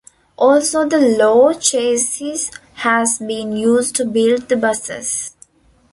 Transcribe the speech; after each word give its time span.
Also 0.35 0.83
the 0.89 0.97
low 0.97 1.53
chassis 1.53 2.35
has 2.77 3.19
been 3.19 3.55
used 3.55 3.95
to 3.97 4.03
build 4.03 4.49
the 4.49 4.57
buses. 4.57 5.31